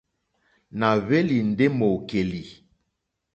Nà 0.79 0.87
hwélì 1.03 1.37
ndé 1.49 1.65
mòòkèlì,. 1.77 2.43